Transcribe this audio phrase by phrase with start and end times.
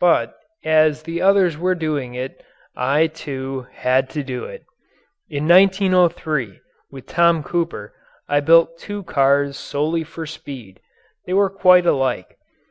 [0.00, 0.34] But,
[0.64, 2.42] as the others were doing it,
[2.74, 4.64] I, too, had to do it.
[5.28, 6.58] In 1903,
[6.90, 7.92] with Tom Cooper,
[8.26, 10.80] I built two cars solely for speed.
[11.26, 12.38] They were quite alike.